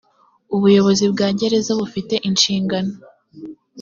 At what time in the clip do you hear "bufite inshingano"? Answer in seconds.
1.79-2.91